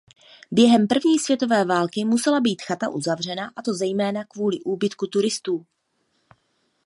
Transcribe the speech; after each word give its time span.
Během 0.51 0.87
první 0.87 1.19
světové 1.19 1.65
války 1.65 2.05
musela 2.05 2.39
být 2.39 2.61
chata 2.61 2.89
uzavřena 2.89 3.51
a 3.55 3.61
to 3.61 3.73
zejména 3.73 4.23
kvůli 4.23 4.61
úbytku 4.61 5.07
turistů. 5.07 5.65